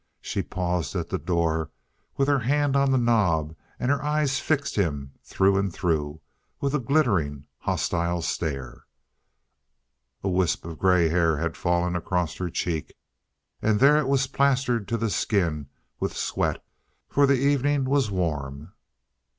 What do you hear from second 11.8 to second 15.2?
across her cheek, and there it was plastered to the